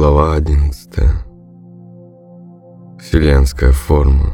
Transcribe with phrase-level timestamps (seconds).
[0.00, 0.94] Глава 11.
[3.00, 4.32] Вселенская форма.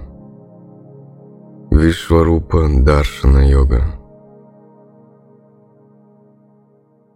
[1.70, 3.82] Вишварупа Даршана йога.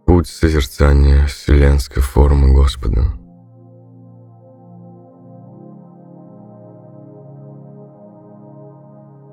[0.07, 3.03] Путь созерцания вселенской формы Господа.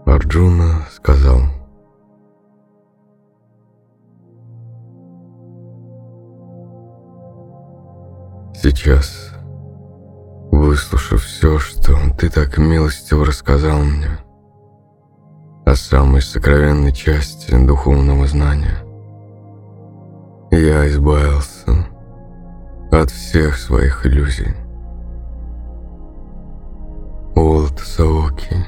[0.05, 1.39] Арджуна сказал–
[8.77, 9.31] Сейчас,
[10.53, 14.19] выслушав все, что ты так милостиво рассказал мне
[15.65, 18.77] о самой сокровенной части духовного знания,
[20.51, 21.87] я избавился
[22.93, 24.55] от всех своих иллюзий.
[27.35, 28.67] Олд Саоки,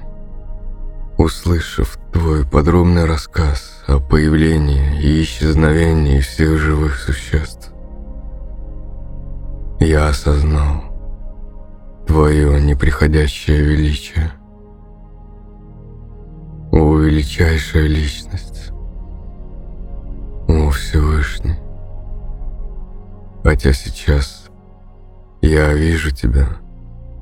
[1.19, 7.75] услышав твой подробный рассказ о появлении и исчезновении всех живых существ,
[9.80, 10.82] я осознал
[12.06, 14.32] Твое неприходящее величие.
[16.72, 18.72] О, величайшая личность,
[20.48, 21.56] о Всевышний.
[23.44, 24.48] Хотя сейчас
[25.42, 26.48] я вижу Тебя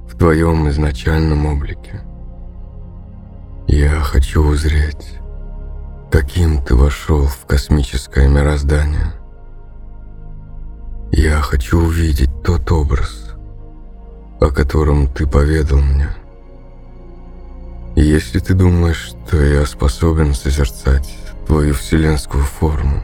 [0.08, 2.00] в Твоем изначальном облике.
[3.66, 5.18] Я хочу узреть,
[6.12, 9.12] каким Ты вошел в космическое мироздание–
[11.12, 13.34] я хочу увидеть тот образ,
[14.40, 16.08] о котором ты поведал мне.
[17.94, 23.02] Если ты думаешь, что я способен созерцать твою вселенскую форму,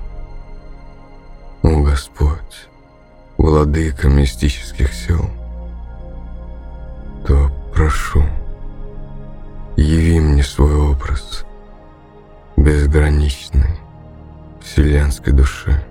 [1.62, 2.68] о Господь,
[3.38, 5.30] владыка мистических сил,
[7.26, 8.24] то прошу,
[9.76, 11.44] яви мне свой образ
[12.56, 13.78] безграничной
[14.60, 15.82] вселенской души.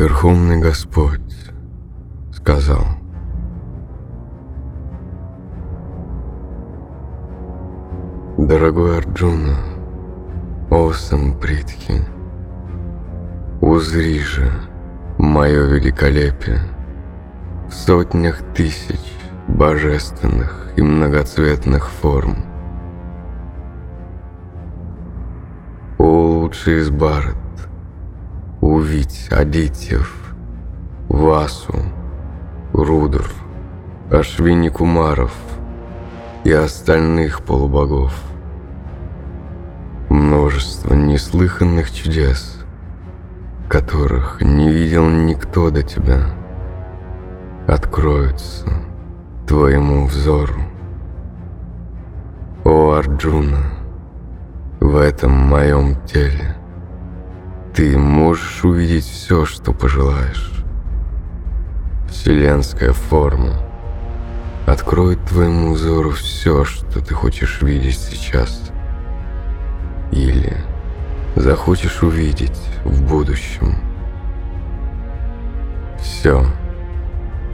[0.00, 1.20] Верховный Господь
[2.32, 2.86] сказал,
[8.38, 9.58] Дорогой Арджуна,
[10.70, 12.00] о Сампритхи,
[13.60, 14.50] узри же
[15.18, 16.62] мое великолепие
[17.68, 19.18] в сотнях тысяч
[19.48, 22.38] божественных и многоцветных форм.
[25.98, 27.36] О лучший из Барат,
[28.70, 30.14] увидеть Адитьев,
[31.08, 31.74] Васу,
[32.72, 33.28] Рудр,
[34.10, 35.34] Ашвини Кумаров
[36.44, 38.14] и остальных полубогов.
[40.08, 42.64] Множество неслыханных чудес,
[43.68, 46.30] которых не видел никто до тебя,
[47.66, 48.68] откроются
[49.48, 50.62] твоему взору.
[52.64, 53.64] О Арджуна,
[54.80, 56.59] в этом моем теле
[57.80, 60.52] ты можешь увидеть все, что пожелаешь.
[62.10, 63.54] Вселенская форма
[64.66, 68.70] откроет твоему взору все, что ты хочешь видеть сейчас.
[70.12, 70.58] Или
[71.36, 73.74] захочешь увидеть в будущем.
[75.98, 76.44] Все,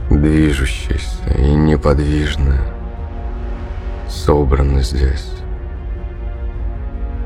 [0.09, 2.59] движущееся и неподвижное,
[4.09, 5.36] собрано здесь.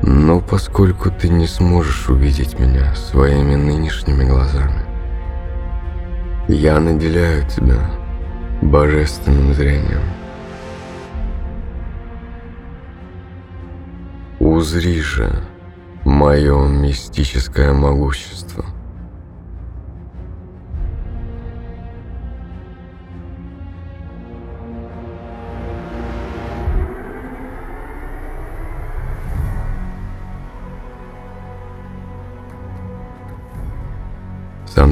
[0.02, 4.82] Но поскольку ты не сможешь увидеть меня своими нынешними глазами,
[6.48, 7.88] я наделяю тебя
[8.60, 10.02] божественным зрением.
[14.40, 15.44] Узри же
[16.04, 18.64] мое мистическое могущество.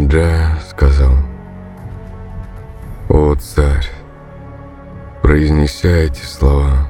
[0.00, 1.12] Санджая сказал,
[3.11, 3.87] «О, царь,
[5.20, 6.88] произнеся эти слова,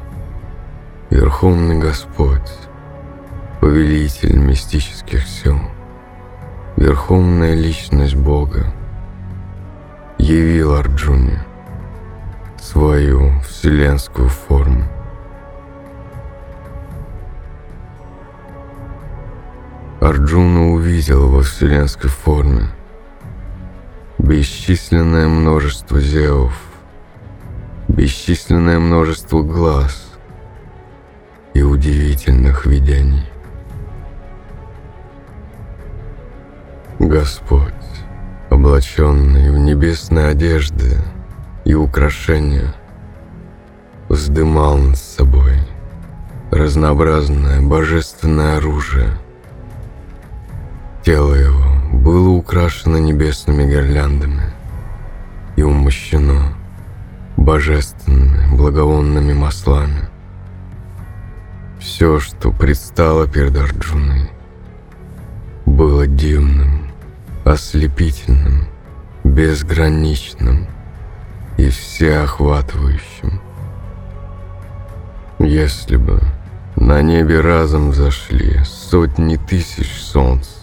[1.10, 2.52] Верховный Господь,
[3.60, 5.58] повелитель мистических сил,
[6.76, 8.72] Верховная Личность Бога,
[10.18, 11.44] явил Арджуне
[12.60, 14.84] свою вселенскую форму.
[20.00, 22.68] Арджуна увидел во вселенской форме–
[24.30, 26.52] Бесчисленное множество зевов,
[27.88, 30.08] бесчисленное множество глаз
[31.52, 33.26] и удивительных видений.
[37.00, 37.74] Господь,
[38.50, 40.96] облаченный в небесные одежды
[41.64, 42.72] и украшения,
[44.08, 45.58] вздымал над собой
[46.52, 49.10] разнообразное божественное оружие.
[51.02, 54.52] Тело его было украшено небесными гирляндами
[55.56, 56.54] и умощено
[57.36, 60.08] божественными благовонными маслами.
[61.78, 64.30] Все, что предстало перед Арджуной,
[65.66, 66.90] было дивным,
[67.44, 68.68] ослепительным,
[69.24, 70.66] безграничным
[71.56, 73.40] и всеохватывающим.
[75.38, 76.20] Если бы
[76.76, 80.59] на небе разом зашли сотни тысяч солнц,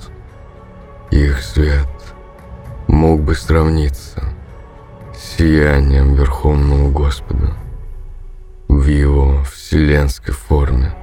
[1.12, 1.88] их свет
[2.88, 4.24] мог бы сравниться
[5.16, 7.54] с сиянием Верховного Господа
[8.68, 10.94] в его вселенской форме.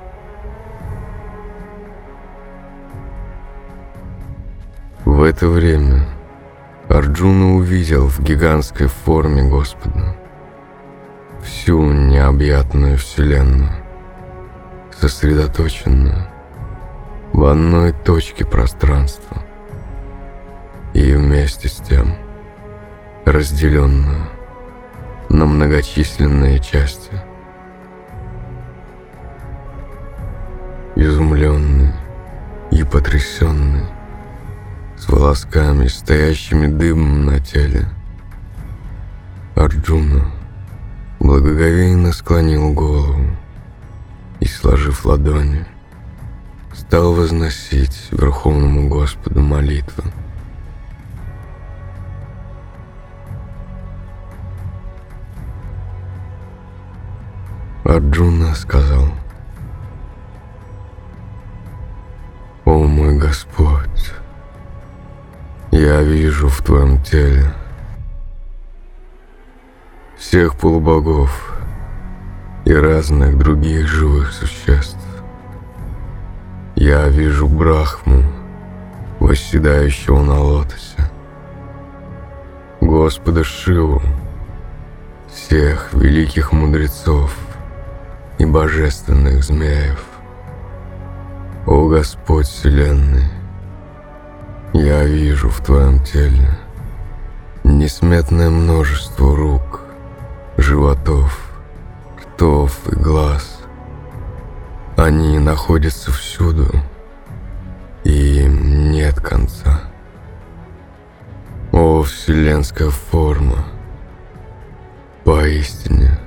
[5.04, 6.06] В это время
[6.88, 10.16] Арджуна увидел в гигантской форме Господа
[11.42, 13.72] всю необъятную вселенную,
[14.98, 16.26] сосредоточенную
[17.32, 19.43] в одной точке пространства
[20.94, 22.14] и вместе с тем
[23.26, 24.28] разделенную
[25.28, 27.10] на многочисленные части.
[30.94, 31.92] Изумленный
[32.70, 33.86] и потрясенный,
[34.96, 37.88] с волосками, стоящими дымом на теле.
[39.56, 40.30] Арджуна
[41.18, 43.26] благоговейно склонил голову
[44.38, 45.66] и, сложив ладони,
[46.72, 50.04] стал возносить Верховному Господу молитву.
[57.94, 59.06] Арджуна сказал,
[62.64, 64.10] «О мой Господь,
[65.70, 67.52] я вижу в твоем теле
[70.18, 71.56] всех полубогов
[72.64, 74.98] и разных других живых существ.
[76.74, 78.24] Я вижу Брахму,
[79.20, 81.12] восседающего на лотосе,
[82.80, 84.02] Господа Шиву,
[85.28, 87.43] всех великих мудрецов
[88.38, 90.04] и божественных змеев.
[91.66, 93.28] О Господь Вселенной,
[94.72, 96.48] я вижу в твоем теле
[97.64, 99.80] несметное множество рук,
[100.56, 101.50] животов,
[102.20, 103.60] ртов и глаз.
[104.96, 106.68] Они находятся всюду,
[108.04, 109.80] и им нет конца.
[111.72, 113.64] О, вселенская форма!
[115.24, 116.18] Поистине,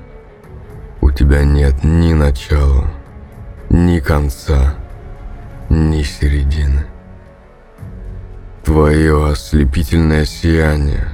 [1.17, 2.87] тебя нет ни начала,
[3.71, 4.75] ни конца,
[5.67, 6.85] ни середины.
[8.63, 11.07] Твое ослепительное сияние,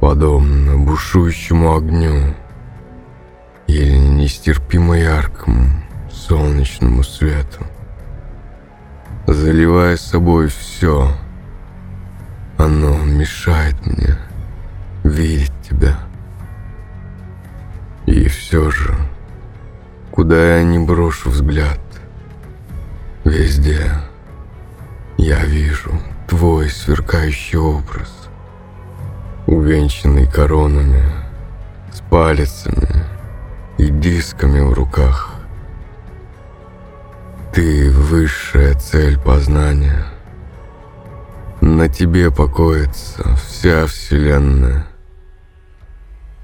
[0.00, 2.34] подобно бушующему огню
[3.66, 5.68] или нестерпимо яркому
[6.10, 7.66] солнечному свету,
[9.26, 11.12] заливая собой все,
[12.56, 14.16] оно мешает мне
[15.04, 15.98] видеть тебя.
[18.10, 18.92] И все же,
[20.10, 21.78] куда я не брошу взгляд,
[23.22, 23.88] везде
[25.16, 25.92] я вижу
[26.26, 28.28] твой сверкающий образ,
[29.46, 31.04] увенчанный коронами,
[31.92, 33.04] с палицами
[33.78, 35.36] и дисками в руках.
[37.52, 40.04] Ты высшая цель познания.
[41.60, 44.89] На тебе покоится вся Вселенная.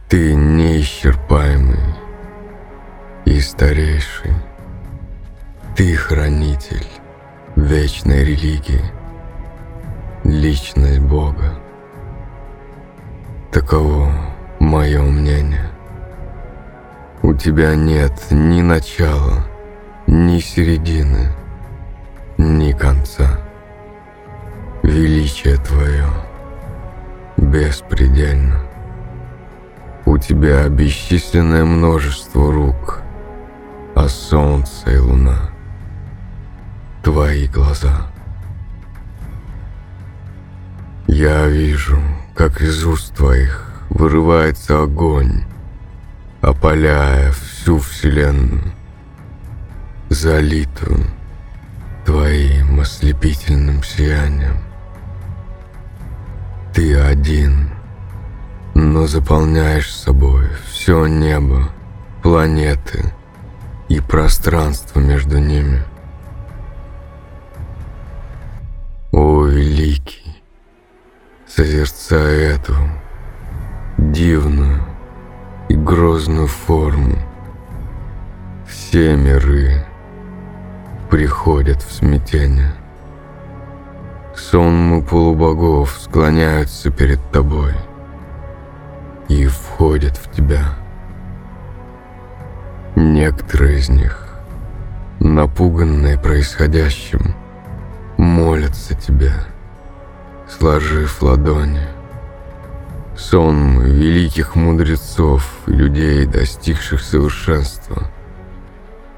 [0.09, 1.81] Ты неисчерпаемый
[3.25, 4.35] и старейший.
[5.75, 6.87] Ты хранитель
[7.57, 8.85] вечной религии
[10.23, 11.59] личность Бога.
[13.51, 14.13] Таково
[14.61, 15.73] мое мнение.
[17.23, 19.45] У тебя нет ни начала,
[20.07, 21.33] ни середины,
[22.39, 23.41] ни конца.
[24.85, 26.07] Величие твое
[27.37, 28.66] беспредельно.
[30.07, 33.03] У тебя бесчисленное множество рук,
[33.95, 35.51] а солнце и луна—
[37.03, 38.11] твои глаза—
[41.09, 41.99] я вижу,
[42.35, 45.45] как из уст твоих вырывается огонь,
[46.41, 48.73] опаляя всю вселенную,
[50.09, 51.07] залитую
[52.05, 54.59] твоим ослепительным сиянием.
[56.75, 57.71] Ты один,
[58.79, 61.71] но заполняешь собой все небо,
[62.23, 63.11] планеты
[63.89, 65.83] и пространство между ними.
[69.13, 70.43] О, великий!
[71.49, 72.75] созерцая эту
[73.97, 74.83] дивную
[75.71, 77.17] и грозную форму.
[78.69, 79.87] Все миры
[81.09, 82.75] приходят в смятение.
[84.35, 87.75] Сонмы полубогов склоняются перед тобой
[89.29, 90.77] и входят в тебя.
[92.95, 94.29] Некоторые из них,
[95.21, 97.35] напуганные происходящим,
[98.17, 99.33] молятся тебе,
[100.49, 101.87] сложив ладони.
[103.17, 108.11] Сон великих мудрецов и людей, достигших совершенства,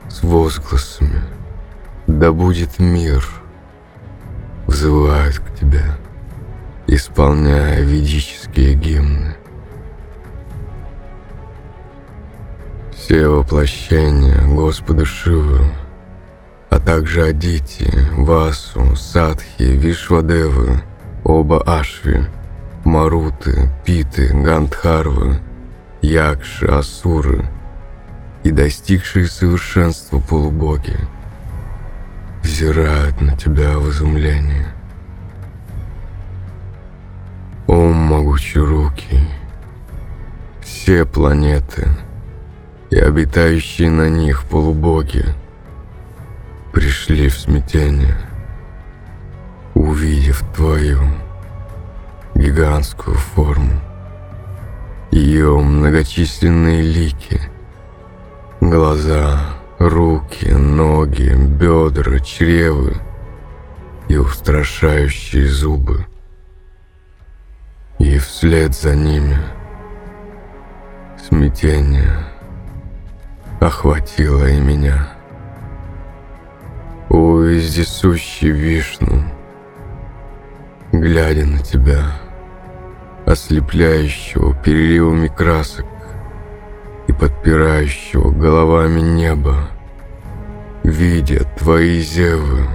[0.08, 1.22] с возгласами
[2.06, 3.24] «Да будет мир!»
[4.68, 5.82] взывают к тебе,
[6.86, 9.34] исполняя ведические гимны.
[13.08, 15.64] Все воплощения Господа Шивы,
[16.68, 20.82] а также Адити, Васу, Садхи, Вишвадевы,
[21.24, 22.26] оба Ашви,
[22.84, 25.40] Маруты, Питы, Гандхарвы,
[26.02, 27.48] Якши, Асуры
[28.44, 30.98] и достигшие совершенства полубоги–
[32.42, 34.66] взирают на тебя в изумлении.
[37.68, 39.18] О, могучие руки,
[40.60, 41.88] все планеты
[42.90, 45.24] и обитающие на них полубоги
[46.72, 48.16] пришли в смятение,
[49.74, 51.00] увидев твою
[52.34, 53.80] гигантскую форму,
[55.10, 57.40] ее многочисленные лики,
[58.60, 62.96] глаза, Руки, ноги, бедра, чревы
[64.08, 66.04] и устрашающие зубы.
[68.00, 69.38] И вслед за ними
[71.28, 72.27] смятение
[73.68, 75.08] охватило и меня.
[77.10, 79.22] О, вездесущий Вишну,
[80.92, 82.12] глядя на тебя,
[83.26, 85.86] ослепляющего переливами красок,
[87.08, 89.68] и подпирающего головами неба,
[90.82, 92.66] видя твои зевы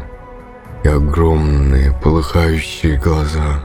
[0.84, 3.64] и огромные полыхающие глаза.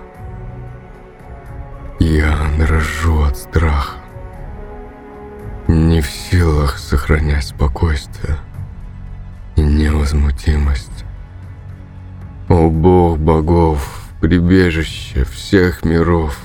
[1.99, 3.98] Я дрожу от страха,
[5.69, 8.39] не в силах сохранять спокойствие
[9.57, 11.05] и невозмутимость.
[12.49, 16.39] О Бог богов, прибежище всех миров,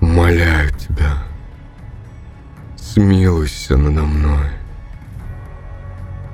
[0.00, 1.22] умоляю Тебя,
[2.76, 4.50] смилуйся надо мной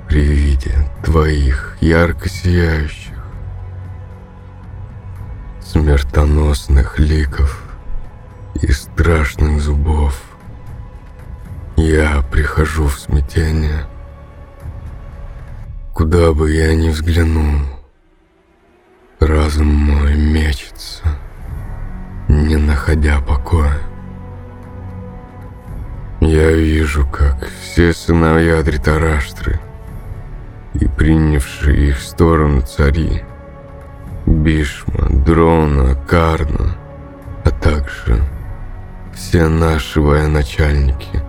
[0.09, 3.17] при виде твоих ярко сияющих,
[5.61, 7.63] смертоносных ликов
[8.61, 10.30] и страшных зубов.
[11.83, 13.85] Я прихожу в смятение,
[15.95, 17.61] куда бы я ни взглянул,
[19.19, 21.03] разум мой мечется,
[22.27, 23.79] не находя покоя.
[26.19, 29.59] Я вижу, как все сыновья Дритараштры
[30.75, 33.23] и принявшие их сторону цари,
[34.27, 36.77] Бишма, Дрона, Карна,
[37.43, 38.21] а также
[39.15, 41.20] все наши военачальники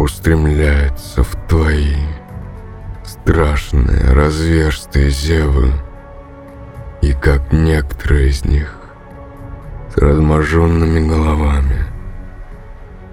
[0.00, 1.96] устремляются в твои
[3.04, 5.72] страшные разверстые зевы,
[7.02, 8.74] и как некоторые из них
[9.94, 11.84] с разможенными головами–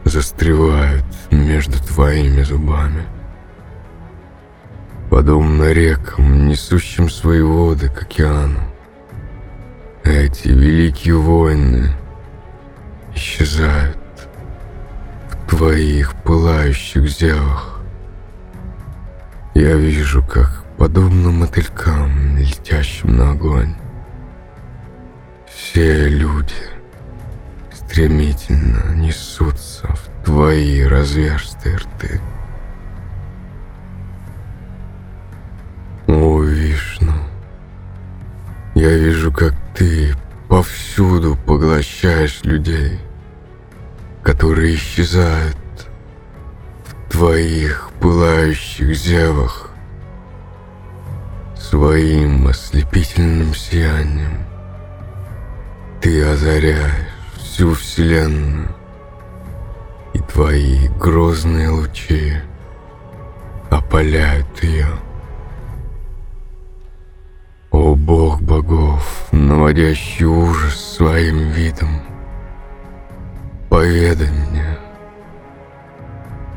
[0.06, 3.04] застревают между твоими зубами.
[5.10, 8.62] Подобно рекам, несущим свои воды к океану,
[10.04, 11.90] эти великие войны
[13.16, 13.98] исчезают
[15.56, 17.80] твоих пылающих зевах.
[19.54, 23.76] Я вижу, как, подобно мотылькам, летящим на огонь,
[25.48, 26.54] все люди—
[27.96, 32.20] стремительно несутся в твои разверстые рты.
[36.08, 37.14] О, Вишну,
[38.74, 40.14] я вижу, как ты
[40.50, 43.00] повсюду поглощаешь людей,
[44.26, 45.56] которые исчезают
[46.84, 49.70] в твоих пылающих зевах
[51.56, 54.40] своим ослепительным сиянием.
[56.02, 58.70] Ты озаряешь всю вселенную,
[60.16, 62.34] и твои грозные лучи
[63.70, 64.88] опаляют ее.
[67.70, 72.15] О Бог богов, наводящий ужас своим видом,
[73.76, 74.78] поведай мне,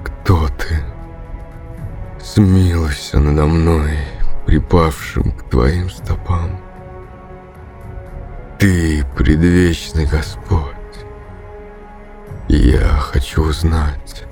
[0.04, 0.76] кто ты?
[2.22, 3.90] Смилуйся надо мной,
[4.46, 6.60] припавшим к твоим стопам.
[8.60, 10.76] Ты предвечный Господь.
[12.46, 14.24] Я хочу узнать,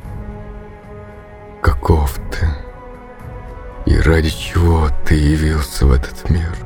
[1.60, 2.46] каков ты
[3.90, 6.65] и ради чего ты явился в этот мир.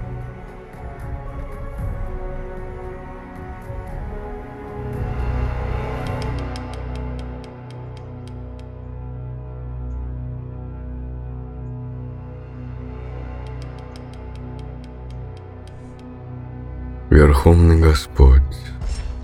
[17.41, 18.43] Верховный Господь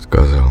[0.00, 0.48] сказал,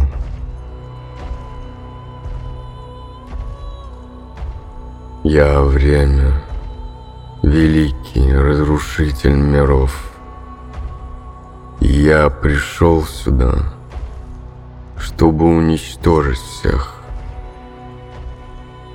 [5.24, 6.44] «Я время,
[7.42, 10.12] великий разрушитель миров,
[11.80, 13.56] я пришел сюда,
[15.00, 17.02] чтобы уничтожить всех,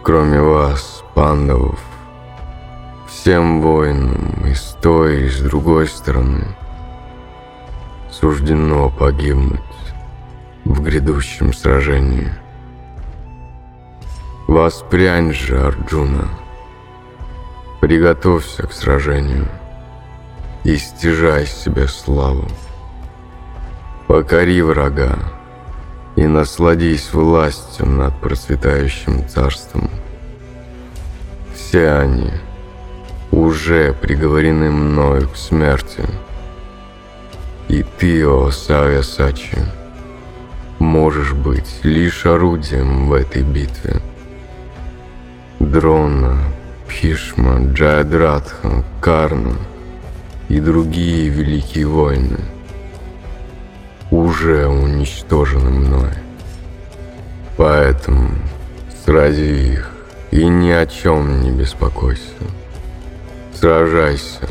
[0.04, 1.80] кроме вас, пандавов,
[3.08, 6.54] всем воинам и с той, и с другой стороны»
[8.20, 9.60] суждено погибнуть
[10.64, 12.30] в грядущем сражении.
[14.46, 16.28] Воспрянь же, Арджуна,
[17.80, 19.48] приготовься к сражению
[20.64, 22.46] и стяжай себе славу.
[24.06, 25.18] Покори врага
[26.16, 29.88] и насладись властью над процветающим царством.
[31.54, 32.32] Все они
[33.30, 36.04] уже приговорены мною к смерти.
[37.70, 39.56] И ты, о Савя Сачи,
[40.80, 44.02] можешь быть лишь орудием в этой битве.
[45.60, 46.36] Дрона,
[46.88, 49.54] Пишма, Джайадратха, Карна
[50.48, 52.40] и другие великие воины
[54.10, 56.10] уже уничтожены мной.
[57.56, 58.30] Поэтому
[59.04, 59.92] срази их
[60.32, 62.34] и ни о чем не беспокойся.
[63.54, 64.48] Сражайся,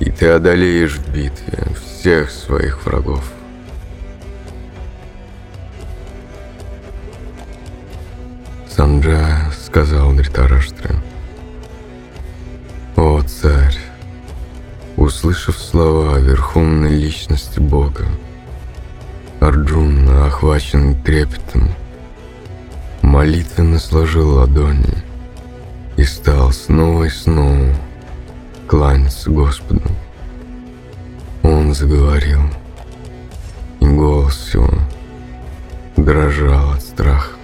[0.00, 3.24] и ты одолеешь в битве всех своих врагов.
[8.68, 10.94] Санджа сказал Дритараштре.
[12.96, 13.76] О, царь,
[14.96, 18.06] услышав слова верховной личности Бога,
[19.40, 21.70] Арджуна, охваченный трепетом,
[23.02, 24.94] молитвенно сложил ладони
[25.96, 27.74] и стал снова и снова
[28.68, 29.80] кланяться Господу.
[31.42, 32.42] Он заговорил,
[33.80, 34.68] и голос его
[35.96, 37.37] дрожал от страха.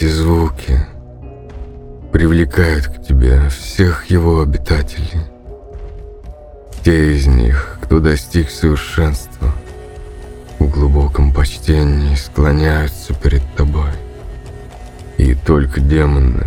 [0.00, 0.80] Эти звуки
[2.10, 5.26] привлекают к тебе всех его обитателей.
[6.82, 9.52] Те из них, кто достиг совершенства,
[10.58, 13.90] в глубоком почтении склоняются перед тобой.
[15.18, 16.46] И только демоны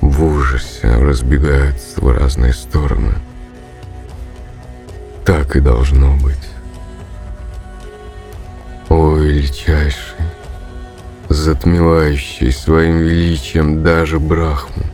[0.00, 3.12] в ужасе разбегаются в разные стороны.
[5.26, 6.48] Так и должно быть.
[8.88, 10.07] О, величайший,
[11.48, 14.84] затмевающий своим величием даже Брахму.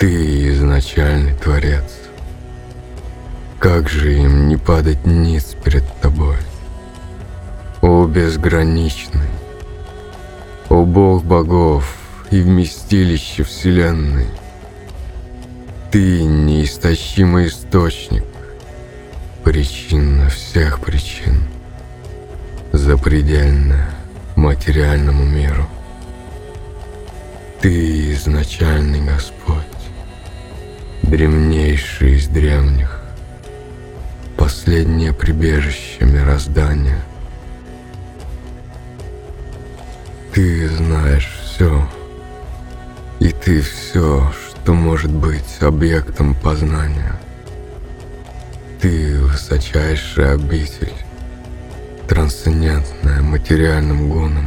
[0.00, 1.84] Ты изначальный Творец.
[3.60, 6.38] Как же им не падать ниц перед тобой?
[7.82, 9.30] О безграничный,
[10.68, 11.96] о Бог богов
[12.32, 14.26] и вместилище Вселенной,
[15.92, 18.24] Ты неистощимый источник,
[19.44, 21.44] причина всех причин,
[22.72, 23.93] запредельная
[24.36, 25.66] материальному миру.
[27.60, 29.64] Ты изначальный Господь,
[31.02, 33.00] древнейший из древних,
[34.36, 37.00] последнее прибежище мироздания.
[40.32, 41.88] Ты знаешь все,
[43.20, 47.14] и ты все, что может быть объектом познания.
[48.80, 50.92] Ты высочайший обитель,
[52.08, 54.46] трансцендентная материальным гуном.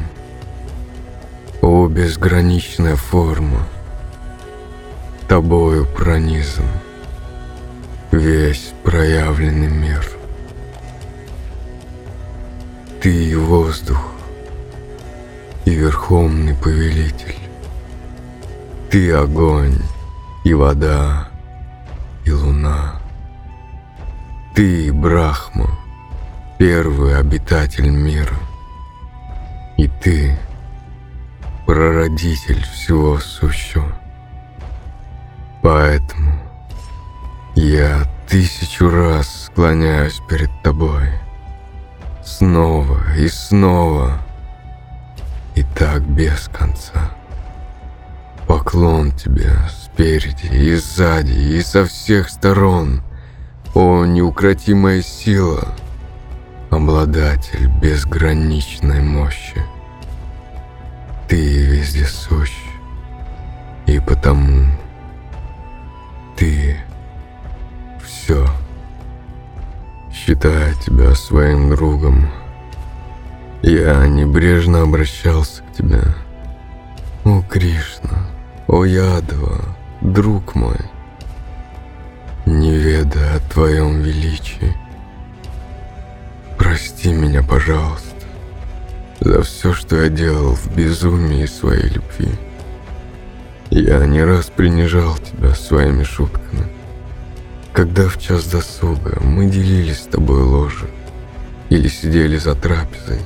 [1.62, 3.68] О, безграничная форма,
[5.28, 6.66] тобою пронизан
[8.12, 10.06] весь проявленный мир.
[13.02, 14.12] Ты и воздух,
[15.66, 17.36] и верховный повелитель.
[18.90, 19.78] Ты огонь,
[20.44, 21.30] и вода,
[22.26, 23.02] и луна.
[24.56, 25.77] Ты Брахма,
[26.58, 28.36] первый обитатель мира.
[29.78, 30.38] И ты
[31.66, 33.92] прародитель всего сущего.
[35.62, 36.34] Поэтому
[37.56, 41.10] я тысячу раз склоняюсь перед тобой
[42.24, 44.20] снова и снова,
[45.56, 47.12] и так без конца.
[48.48, 53.02] Поклон тебе спереди и сзади и со всех сторон,
[53.74, 55.76] о неукротимая сила,
[56.70, 59.62] обладатель безграничной мощи.
[61.28, 62.52] Ты везде сущ,
[63.86, 64.68] и потому
[66.36, 66.78] ты
[68.04, 68.48] все.
[70.14, 72.30] Считая тебя своим другом,
[73.62, 76.02] я небрежно обращался к тебе.
[77.24, 78.28] О, Кришна,
[78.68, 79.60] о, Ядова,
[80.02, 80.78] друг мой,
[82.46, 84.74] не ведая о твоем величии,
[86.58, 88.08] прости меня, пожалуйста,
[89.20, 92.30] за все, что я делал в безумии своей любви.
[93.70, 96.68] Я не раз принижал тебя своими шутками.
[97.74, 100.88] Когда в час досуга мы делились с тобой ложе
[101.70, 103.22] или сидели за трапезой,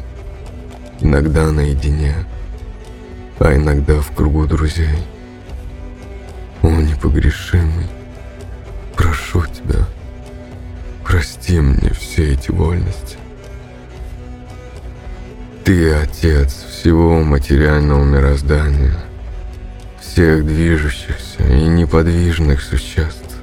[1.00, 2.15] иногда наедине,
[3.39, 5.00] а иногда в кругу друзей.
[6.62, 7.88] О, непогрешимый,
[8.96, 9.86] прошу тебя,
[11.06, 13.20] прости мне все эти вольности.
[15.63, 18.95] Ты отец всего материального мироздания,
[20.00, 23.38] всех движущихся и неподвижных существ.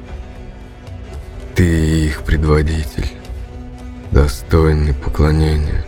[1.54, 3.12] Ты их предводитель,
[4.10, 5.84] достойный поклонения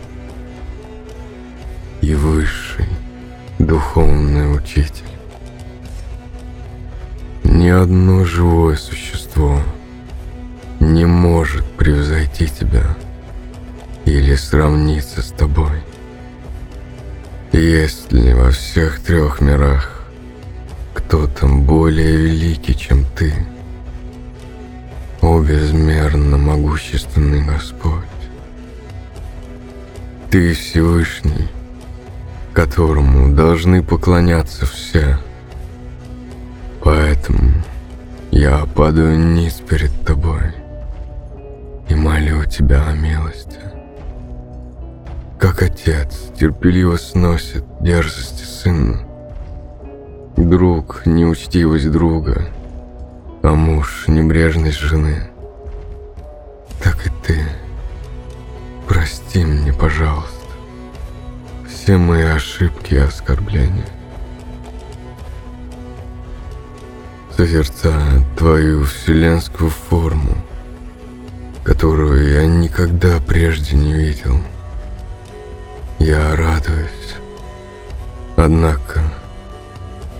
[1.99, 2.87] и высший
[3.59, 5.03] духовный учитель.
[7.43, 9.61] Ни одно живое существо
[10.79, 12.95] не может превзойти тебя
[14.05, 15.83] или сравниться с тобой.
[17.51, 20.03] Есть ли во всех трех мирах
[20.93, 23.33] кто-то более великий, чем ты–
[25.21, 28.05] о безмерно могущественный Господь!
[30.31, 31.47] Ты Всевышний,
[32.53, 35.19] которому должны поклоняться все.
[36.83, 37.51] Поэтому
[38.31, 40.55] я падаю низ перед тобой
[41.87, 43.59] и молю тебя о милости.
[45.41, 49.01] Как отец терпеливо сносит дерзости сына,
[50.37, 52.47] друг неучтивость друга—
[53.43, 55.27] а муж— небрежность жены.
[56.81, 57.43] Так и ты.
[58.87, 60.29] Прости мне, пожалуйста,
[61.67, 63.87] все мои ошибки и оскорбления.
[67.35, 70.37] Созерцая твою вселенскую форму,
[71.63, 74.39] которую я никогда прежде не видел,
[76.01, 77.15] я радуюсь.
[78.35, 79.03] Однако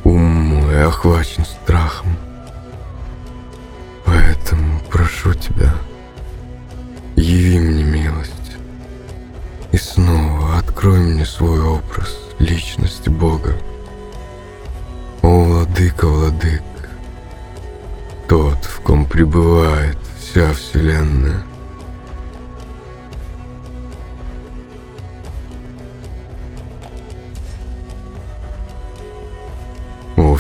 [0.04, 2.16] ум мой охвачен страхом.
[4.06, 5.74] Поэтому прошу тебя,
[7.16, 8.32] яви мне милость
[9.72, 13.56] и снова открой мне свой образ личности Бога.
[15.24, 16.62] О, Владыка, Владык,
[18.28, 21.51] тот, в ком пребывает вся Вселенная.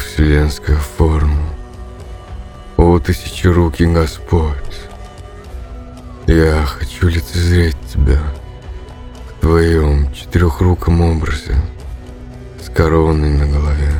[0.02, 1.50] Вселенская форма,
[2.78, 4.56] о, тысячерукий Господь,
[6.28, 8.22] я хочу лицезреть Тебя
[9.30, 11.56] в Твоем четырехруком образе,
[12.62, 13.94] с короной на голове,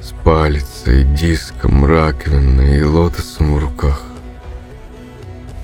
[0.00, 4.02] с палицей, диском, раковиной и лотосом в руках.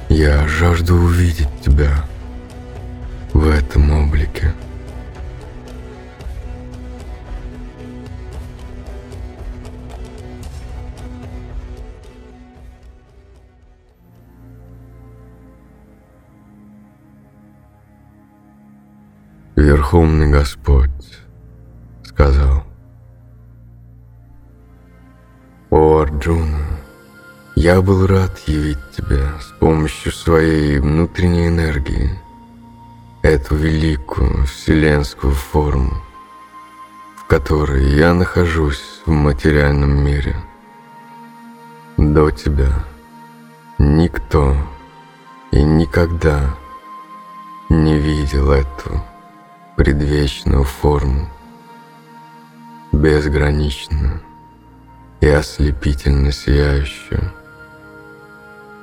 [0.09, 2.08] Я жажду увидеть Тебя
[19.89, 20.91] Верховный Господь
[22.05, 22.63] сказал,
[25.71, 26.59] «О, Арджуна,
[27.57, 32.21] я был рад явить тебе с помощью своей внутренней энергии
[33.23, 35.95] эту великую вселенскую форму,
[37.17, 40.37] в которой я нахожусь в материальном мире.
[41.97, 42.85] До тебя
[43.79, 44.55] никто
[45.51, 46.55] и никогда
[47.71, 49.08] не видел эту
[49.79, 51.29] предвечную форму,
[52.91, 54.21] безграничную
[55.21, 57.33] и ослепительно сияющую.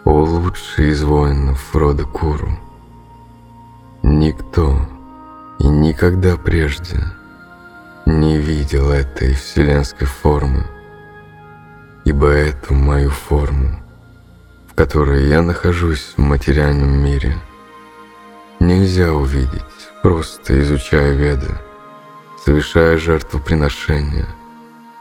[0.05, 2.57] О лучший из воинов рода Куру!
[4.03, 4.79] Никто
[5.59, 6.97] и никогда прежде
[8.05, 10.65] не видел этой вселенской формы,
[12.05, 13.83] ибо эту мою форму,
[14.69, 17.35] в которой я нахожусь в материальном мире–
[18.59, 21.49] нельзя увидеть, просто изучая веды,
[22.45, 24.27] совершая жертвоприношения,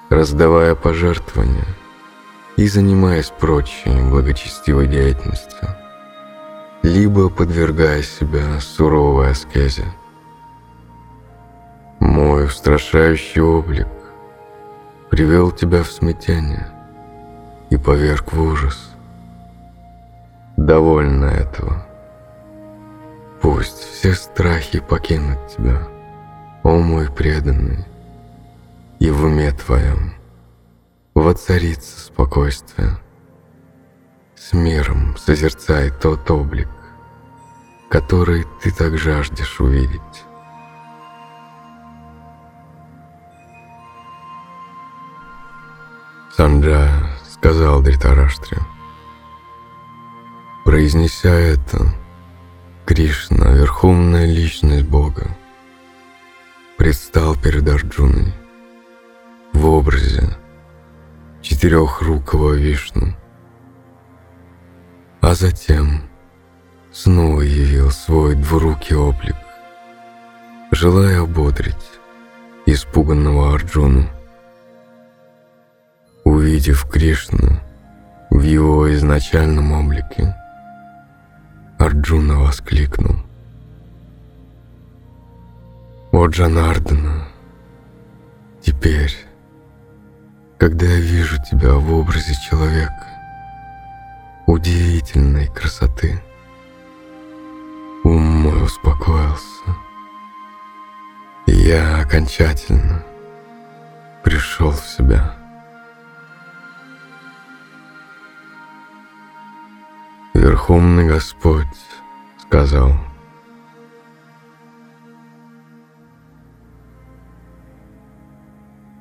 [0.08, 1.66] раздавая пожертвования
[2.56, 5.68] и занимаясь прочей благочестивой деятельностью,
[6.82, 9.84] либо подвергая себя суровой аскезе.
[12.00, 13.88] Мой устрашающий облик
[15.10, 16.66] привел тебя в смятение
[17.68, 18.88] и поверг в ужас.
[20.56, 21.83] Довольно этого.
[23.44, 25.87] Пусть все страхи покинут тебя,
[26.62, 27.85] о мой преданный,
[29.00, 30.14] и в уме твоем
[31.14, 32.96] воцарится спокойствие.
[34.35, 36.70] С миром созерцай тот облик,
[37.90, 40.00] который ты так жаждешь увидеть.
[46.35, 48.57] Санджа сказал Дритараштре.
[50.64, 51.94] Произнеся это,
[52.86, 55.26] Кришна, верховная личность Бога,
[56.76, 58.34] предстал перед Арджуной
[59.54, 60.28] в образе
[61.40, 63.14] четырехрукого Вишну,
[65.22, 66.02] а затем
[66.92, 69.36] снова явил свой двурукий облик,
[70.70, 71.74] желая ободрить
[72.66, 74.10] испуганного Арджуну.
[76.24, 77.60] Увидев Кришну
[78.28, 80.36] в его изначальном облике,
[81.78, 83.16] Арджуна воскликнул.
[86.12, 87.26] «О, Джанардана,
[88.62, 89.12] теперь,
[90.56, 93.06] когда я вижу тебя в образе человека,
[94.46, 96.22] удивительной красоты,
[98.04, 99.76] ум мой успокоился,
[101.46, 103.04] и я окончательно
[104.22, 105.43] пришел в себя».
[110.44, 111.66] Верховный Господь
[112.38, 112.92] сказал,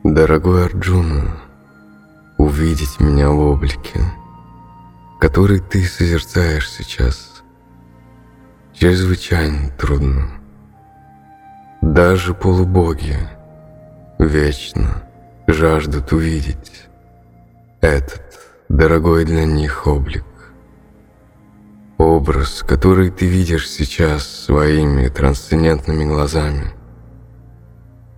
[0.05, 1.35] Дорогой Арджуна,
[2.37, 3.99] увидеть меня в облике,
[5.19, 7.43] который ты созерцаешь сейчас,
[8.71, 10.31] чрезвычайно трудно.
[11.81, 13.17] Даже полубоги
[14.17, 15.03] вечно
[15.47, 16.87] жаждут увидеть
[17.81, 20.23] этот дорогой для них облик.
[22.03, 26.73] Образ, который ты видишь сейчас своими трансцендентными глазами,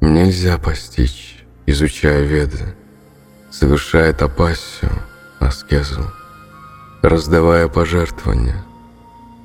[0.01, 2.75] нельзя постичь, изучая веды,
[3.51, 4.91] совершая тапассию,
[5.39, 6.11] аскезу,
[7.03, 8.65] раздавая пожертвования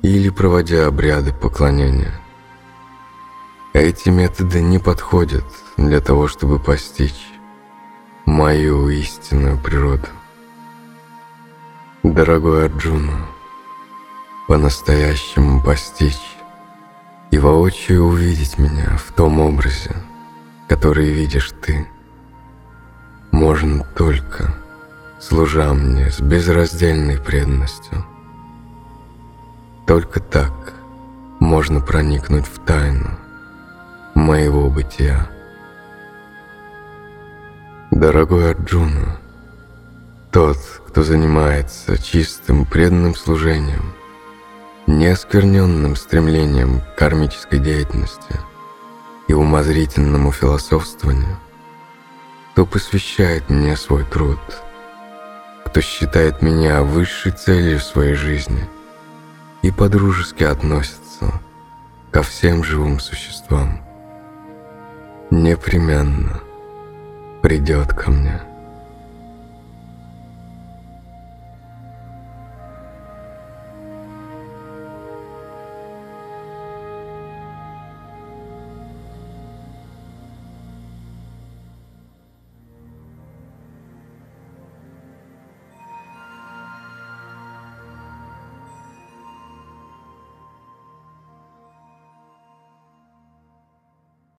[0.01, 2.19] или проводя обряды поклонения.
[3.73, 5.45] Эти методы не подходят
[5.77, 7.27] для того, чтобы постичь
[8.25, 10.07] мою истинную природу.
[12.01, 13.27] Дорогой Арджуна,
[14.51, 16.35] по-настоящему постичь
[17.31, 19.95] и воочию увидеть меня в том образе,
[20.67, 21.87] который видишь ты,
[23.31, 24.53] можно только
[25.21, 28.05] служа мне с безраздельной преданностью.
[29.87, 30.73] Только так
[31.39, 33.11] можно проникнуть в тайну
[34.15, 35.29] моего бытия.
[37.89, 39.17] Дорогой Арджуна,
[40.29, 40.57] тот,
[40.89, 43.93] кто занимается чистым преданным служением–
[44.97, 48.39] неоскверненным стремлением к кармической деятельности
[49.27, 51.37] и умозрительному философствованию,
[52.51, 54.39] кто посвящает мне свой труд,
[55.65, 58.67] кто считает меня высшей целью своей жизни
[59.61, 61.39] и подружески относится
[62.11, 63.81] ко всем живым существам,
[65.29, 66.41] непременно
[67.41, 68.50] придет ко мне.